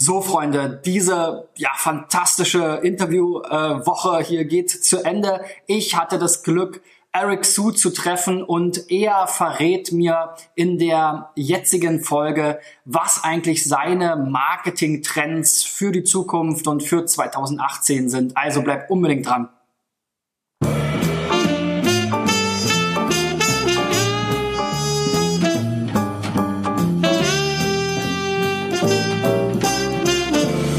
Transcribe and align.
So, 0.00 0.22
Freunde, 0.22 0.80
diese 0.84 1.48
ja 1.56 1.70
fantastische 1.74 2.78
Interviewwoche 2.84 4.20
äh, 4.20 4.24
hier 4.24 4.44
geht 4.44 4.70
zu 4.70 5.04
Ende. 5.04 5.40
Ich 5.66 5.96
hatte 5.96 6.20
das 6.20 6.44
Glück, 6.44 6.82
Eric 7.10 7.44
Su 7.44 7.72
zu 7.72 7.90
treffen 7.90 8.44
und 8.44 8.92
er 8.92 9.26
verrät 9.26 9.90
mir 9.90 10.36
in 10.54 10.78
der 10.78 11.30
jetzigen 11.34 12.00
Folge, 12.00 12.60
was 12.84 13.24
eigentlich 13.24 13.64
seine 13.64 14.14
Marketing-Trends 14.14 15.64
für 15.64 15.90
die 15.90 16.04
Zukunft 16.04 16.68
und 16.68 16.84
für 16.84 17.04
2018 17.04 18.08
sind. 18.08 18.36
Also 18.36 18.62
bleibt 18.62 18.92
unbedingt 18.92 19.26
dran. 19.26 19.48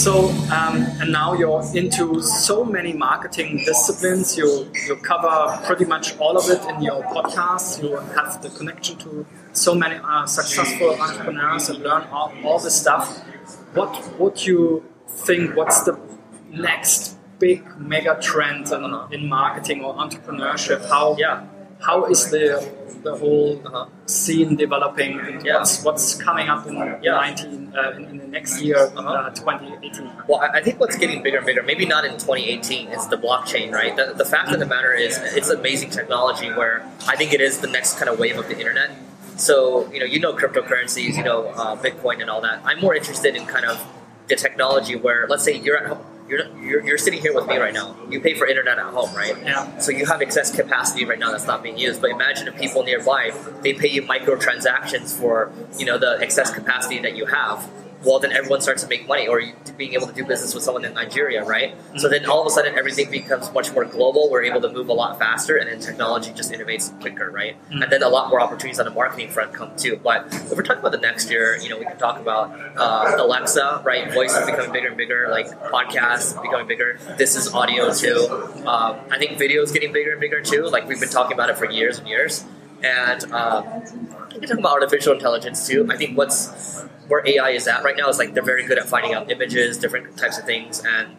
So, 0.00 0.30
um, 0.50 0.76
and 0.98 1.12
now 1.12 1.34
you're 1.34 1.62
into 1.74 2.22
so 2.22 2.64
many 2.64 2.94
marketing 2.94 3.58
disciplines. 3.66 4.34
You 4.34 4.72
you 4.86 4.96
cover 4.96 5.34
pretty 5.66 5.84
much 5.84 6.16
all 6.16 6.38
of 6.38 6.48
it 6.48 6.62
in 6.70 6.80
your 6.80 7.02
podcast. 7.02 7.82
You 7.82 7.96
have 8.16 8.40
the 8.40 8.48
connection 8.48 8.96
to 9.00 9.26
so 9.52 9.74
many 9.74 9.96
uh, 10.02 10.24
successful 10.24 10.98
entrepreneurs 10.98 11.68
and 11.68 11.80
learn 11.80 12.04
all, 12.04 12.32
all 12.44 12.58
this 12.58 12.80
stuff. 12.80 13.18
What 13.74 13.92
would 14.18 14.46
you 14.46 14.82
think? 15.06 15.54
What's 15.54 15.82
the 15.82 16.00
next 16.48 17.18
big 17.38 17.62
mega 17.78 18.18
trend 18.22 18.72
in, 18.72 18.82
in 19.12 19.28
marketing 19.28 19.84
or 19.84 19.94
entrepreneurship? 19.96 20.88
How 20.88 21.14
yeah? 21.18 21.44
How 21.80 22.04
is 22.06 22.30
the 22.30 22.80
the 23.02 23.16
whole 23.16 23.60
uh, 23.66 23.86
scene 24.06 24.56
developing 24.56 25.18
and 25.20 25.44
yeah. 25.44 25.58
what's, 25.58 25.82
what's 25.84 26.14
coming 26.14 26.48
up 26.48 26.66
in 26.66 26.74
yeah. 27.02 27.12
19 27.12 27.72
uh, 27.74 27.90
in, 27.92 28.04
in, 28.04 28.18
the 28.18 28.26
next 28.26 28.60
year 28.60 28.76
uh-huh. 28.78 29.08
uh, 29.08 29.30
2018 29.30 30.10
well 30.28 30.40
i 30.40 30.60
think 30.60 30.78
what's 30.78 30.96
getting 30.96 31.22
bigger 31.22 31.38
and 31.38 31.46
bigger 31.46 31.62
maybe 31.62 31.86
not 31.86 32.04
in 32.04 32.12
2018 32.12 32.88
is 32.88 33.08
the 33.08 33.16
blockchain 33.16 33.72
right 33.72 33.96
the, 33.96 34.12
the 34.16 34.24
fact 34.24 34.52
of 34.52 34.58
the 34.58 34.66
matter 34.66 34.92
is 34.92 35.18
it's 35.18 35.48
amazing 35.48 35.90
technology 35.90 36.48
where 36.52 36.86
i 37.06 37.16
think 37.16 37.32
it 37.32 37.40
is 37.40 37.58
the 37.60 37.66
next 37.66 37.98
kind 37.98 38.08
of 38.08 38.18
wave 38.18 38.38
of 38.38 38.46
the 38.48 38.58
internet 38.58 38.90
so 39.36 39.90
you 39.92 40.00
know 40.00 40.06
you 40.06 40.20
know 40.20 40.32
cryptocurrencies 40.34 41.16
you 41.16 41.24
know 41.24 41.46
uh, 41.48 41.76
bitcoin 41.76 42.20
and 42.20 42.28
all 42.28 42.40
that 42.40 42.60
i'm 42.64 42.80
more 42.80 42.94
interested 42.94 43.34
in 43.34 43.46
kind 43.46 43.64
of 43.64 43.84
the 44.28 44.36
technology 44.36 44.96
where 44.96 45.26
let's 45.28 45.44
say 45.44 45.56
you're 45.56 45.76
at 45.76 45.86
home 45.86 46.04
you're, 46.30 46.46
you're, 46.58 46.86
you're 46.86 46.98
sitting 46.98 47.20
here 47.20 47.34
with 47.34 47.46
me 47.46 47.58
right 47.58 47.74
now. 47.74 47.96
You 48.08 48.20
pay 48.20 48.34
for 48.34 48.46
internet 48.46 48.78
at 48.78 48.84
home, 48.84 49.14
right? 49.14 49.36
Yeah. 49.42 49.78
So 49.78 49.90
you 49.90 50.06
have 50.06 50.22
excess 50.22 50.54
capacity 50.54 51.04
right 51.04 51.18
now 51.18 51.32
that's 51.32 51.46
not 51.46 51.62
being 51.62 51.76
used. 51.76 52.00
But 52.00 52.10
imagine 52.10 52.46
if 52.48 52.56
people 52.56 52.84
nearby 52.84 53.32
they 53.62 53.74
pay 53.74 53.88
you 53.88 54.02
microtransactions 54.02 55.18
for 55.18 55.52
you 55.76 55.86
know 55.86 55.98
the 55.98 56.18
excess 56.20 56.52
capacity 56.54 57.00
that 57.00 57.16
you 57.16 57.26
have 57.26 57.68
well, 58.04 58.18
then 58.18 58.32
everyone 58.32 58.60
starts 58.60 58.82
to 58.82 58.88
make 58.88 59.06
money, 59.06 59.28
or 59.28 59.42
being 59.76 59.94
able 59.94 60.06
to 60.06 60.12
do 60.12 60.24
business 60.24 60.54
with 60.54 60.62
someone 60.62 60.84
in 60.84 60.94
Nigeria, 60.94 61.44
right? 61.44 61.74
Mm-hmm. 61.74 61.98
So 61.98 62.08
then 62.08 62.26
all 62.26 62.40
of 62.40 62.46
a 62.46 62.50
sudden 62.50 62.76
everything 62.78 63.10
becomes 63.10 63.52
much 63.52 63.72
more 63.72 63.84
global. 63.84 64.30
We're 64.30 64.44
able 64.44 64.60
to 64.62 64.70
move 64.70 64.88
a 64.88 64.92
lot 64.92 65.18
faster, 65.18 65.56
and 65.56 65.68
then 65.68 65.80
technology 65.80 66.32
just 66.32 66.52
innovates 66.52 66.98
quicker, 67.00 67.30
right? 67.30 67.56
Mm-hmm. 67.70 67.82
And 67.82 67.92
then 67.92 68.02
a 68.02 68.08
lot 68.08 68.30
more 68.30 68.40
opportunities 68.40 68.78
on 68.78 68.86
the 68.86 68.90
marketing 68.90 69.30
front 69.30 69.52
come 69.52 69.76
too. 69.76 70.00
But 70.02 70.26
if 70.32 70.50
we're 70.50 70.62
talking 70.62 70.80
about 70.80 70.92
the 70.92 70.98
next 70.98 71.30
year, 71.30 71.56
you 71.56 71.68
know, 71.68 71.78
we 71.78 71.84
can 71.84 71.98
talk 71.98 72.18
about 72.18 72.50
uh, 72.76 73.16
Alexa, 73.18 73.82
right? 73.84 74.12
Voice 74.12 74.34
is 74.36 74.46
becoming 74.46 74.72
bigger 74.72 74.88
and 74.88 74.96
bigger, 74.96 75.28
like 75.30 75.46
podcasts 75.70 76.40
becoming 76.40 76.66
bigger. 76.66 76.98
This 77.16 77.36
is 77.36 77.52
audio 77.52 77.92
too. 77.92 78.28
Um, 78.66 78.98
I 79.10 79.18
think 79.18 79.38
video 79.38 79.62
is 79.62 79.72
getting 79.72 79.92
bigger 79.92 80.12
and 80.12 80.20
bigger 80.20 80.40
too. 80.40 80.64
Like 80.64 80.88
we've 80.88 81.00
been 81.00 81.08
talking 81.08 81.34
about 81.34 81.50
it 81.50 81.58
for 81.58 81.70
years 81.70 81.98
and 81.98 82.08
years. 82.08 82.44
And 82.82 83.32
um, 83.32 83.82
we 84.32 84.40
can 84.40 84.48
talk 84.48 84.58
about 84.58 84.72
artificial 84.72 85.12
intelligence 85.12 85.66
too. 85.66 85.86
I 85.90 85.96
think 85.96 86.16
what's 86.16 86.82
where 87.08 87.26
AI 87.26 87.50
is 87.50 87.66
at 87.66 87.82
right 87.82 87.96
now 87.96 88.08
is 88.08 88.18
like 88.18 88.34
they're 88.34 88.42
very 88.42 88.64
good 88.64 88.78
at 88.78 88.88
finding 88.88 89.14
out 89.14 89.30
images, 89.30 89.78
different 89.78 90.16
types 90.16 90.38
of 90.38 90.44
things, 90.44 90.82
and 90.84 91.16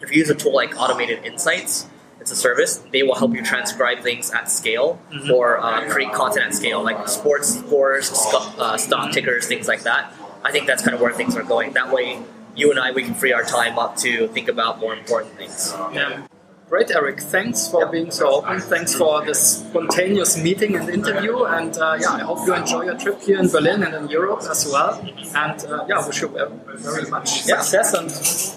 if 0.00 0.12
you 0.12 0.18
use 0.18 0.30
a 0.30 0.34
tool 0.34 0.54
like 0.54 0.78
Automated 0.80 1.24
Insights, 1.24 1.86
it's 2.20 2.30
a 2.30 2.36
service. 2.36 2.82
They 2.92 3.02
will 3.02 3.14
help 3.14 3.34
you 3.34 3.42
transcribe 3.42 4.00
things 4.00 4.30
at 4.30 4.50
scale 4.50 5.00
mm-hmm. 5.12 5.30
or 5.30 5.58
uh, 5.58 5.88
create 5.90 6.12
content 6.12 6.46
at 6.46 6.54
scale, 6.54 6.82
like 6.82 7.08
sports 7.08 7.58
scores, 7.58 8.08
stock, 8.08 8.54
uh, 8.58 8.76
stock 8.76 9.12
tickers, 9.12 9.46
things 9.46 9.68
like 9.68 9.82
that. 9.82 10.12
I 10.44 10.52
think 10.52 10.66
that's 10.66 10.82
kind 10.82 10.94
of 10.94 11.00
where 11.00 11.12
things 11.12 11.36
are 11.36 11.42
going. 11.42 11.72
That 11.72 11.92
way, 11.92 12.22
you 12.54 12.70
and 12.70 12.78
I 12.78 12.92
we 12.92 13.02
can 13.02 13.14
free 13.14 13.32
our 13.32 13.44
time 13.44 13.78
up 13.78 13.96
to 13.98 14.28
think 14.28 14.48
about 14.48 14.78
more 14.78 14.94
important 14.94 15.36
things. 15.36 15.72
Yeah. 15.92 16.26
Great, 16.68 16.90
Eric. 16.90 17.20
Thanks 17.20 17.66
for 17.66 17.86
being 17.86 18.10
so 18.10 18.28
open. 18.28 18.60
Thanks 18.60 18.94
for 18.94 19.24
this 19.24 19.60
spontaneous 19.60 20.36
meeting 20.36 20.76
and 20.76 20.90
interview. 20.90 21.44
And 21.44 21.74
uh, 21.78 21.96
yeah, 21.98 22.12
I 22.12 22.20
hope 22.20 22.46
you 22.46 22.54
enjoy 22.54 22.82
your 22.82 22.98
trip 22.98 23.22
here 23.22 23.38
in 23.38 23.48
Berlin 23.48 23.82
and 23.82 23.94
in 23.94 24.08
Europe 24.10 24.42
as 24.42 24.66
well. 24.70 25.00
And 25.34 25.64
uh, 25.64 25.86
yeah, 25.88 26.06
wish 26.06 26.20
you 26.20 26.28
very 26.28 27.08
much 27.10 27.42
success 27.42 27.94
and 27.94 28.10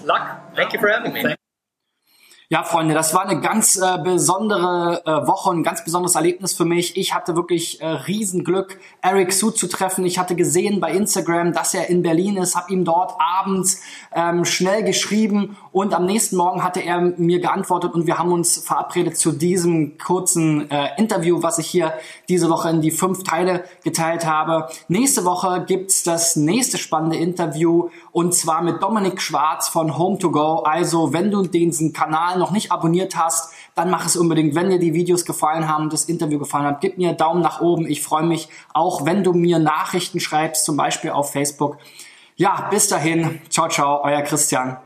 luck. 0.06 0.54
Thank 0.54 0.74
you 0.74 0.80
for 0.80 0.88
having 0.88 1.14
me. 1.14 1.36
Ja, 2.52 2.64
Freunde, 2.64 2.92
das 2.92 3.14
war 3.14 3.26
eine 3.26 3.40
ganz 3.40 3.78
äh, 3.78 3.96
besondere 4.04 5.00
äh, 5.06 5.26
Woche, 5.26 5.52
ein 5.52 5.62
ganz 5.62 5.82
besonderes 5.84 6.16
Erlebnis 6.16 6.52
für 6.52 6.66
mich. 6.66 6.98
Ich 6.98 7.14
hatte 7.14 7.34
wirklich 7.34 7.80
äh, 7.80 7.86
Riesenglück, 7.86 8.78
Eric 9.00 9.32
Su 9.32 9.52
zu 9.52 9.68
treffen. 9.68 10.04
Ich 10.04 10.18
hatte 10.18 10.36
gesehen 10.36 10.78
bei 10.78 10.92
Instagram, 10.92 11.54
dass 11.54 11.72
er 11.72 11.88
in 11.88 12.02
Berlin 12.02 12.36
ist, 12.36 12.54
habe 12.54 12.70
ihm 12.70 12.84
dort 12.84 13.14
abends 13.18 13.80
ähm, 14.14 14.44
schnell 14.44 14.84
geschrieben 14.84 15.56
und 15.72 15.94
am 15.94 16.04
nächsten 16.04 16.36
Morgen 16.36 16.62
hatte 16.62 16.80
er 16.80 17.00
mir 17.00 17.40
geantwortet 17.40 17.94
und 17.94 18.06
wir 18.06 18.18
haben 18.18 18.30
uns 18.30 18.58
verabredet 18.58 19.16
zu 19.16 19.32
diesem 19.32 19.96
kurzen 19.96 20.70
äh, 20.70 20.90
Interview, 20.98 21.42
was 21.42 21.58
ich 21.58 21.66
hier 21.66 21.94
diese 22.28 22.50
Woche 22.50 22.68
in 22.68 22.82
die 22.82 22.90
fünf 22.90 23.24
Teile 23.24 23.64
geteilt 23.82 24.26
habe. 24.26 24.68
Nächste 24.88 25.24
Woche 25.24 25.64
gibt's 25.66 26.02
das 26.02 26.36
nächste 26.36 26.76
spannende 26.76 27.16
Interview 27.16 27.88
und 28.12 28.34
zwar 28.34 28.62
mit 28.62 28.82
Dominik 28.82 29.22
Schwarz 29.22 29.68
von 29.68 29.96
Home 29.96 30.18
to 30.18 30.30
Go. 30.30 30.58
Also, 30.58 31.14
wenn 31.14 31.30
du 31.30 31.42
diesen 31.42 31.94
Kanal 31.94 32.38
noch 32.38 32.50
nicht 32.50 32.70
abonniert 32.70 33.16
hast, 33.16 33.54
dann 33.74 33.90
mach 33.90 34.04
es 34.04 34.16
unbedingt. 34.16 34.54
Wenn 34.54 34.68
dir 34.68 34.78
die 34.78 34.92
Videos 34.92 35.24
gefallen 35.24 35.68
haben, 35.68 35.88
das 35.88 36.04
Interview 36.04 36.38
gefallen 36.38 36.66
hat, 36.66 36.82
gib 36.82 36.98
mir 36.98 37.14
Daumen 37.14 37.40
nach 37.40 37.62
oben. 37.62 37.86
Ich 37.86 38.02
freue 38.02 38.24
mich 38.24 38.50
auch, 38.74 39.06
wenn 39.06 39.24
du 39.24 39.32
mir 39.32 39.58
Nachrichten 39.58 40.20
schreibst, 40.20 40.66
zum 40.66 40.76
Beispiel 40.76 41.10
auf 41.10 41.32
Facebook. 41.32 41.78
Ja, 42.36 42.68
bis 42.70 42.88
dahin. 42.88 43.40
Ciao, 43.48 43.68
ciao, 43.68 44.02
euer 44.04 44.20
Christian. 44.22 44.76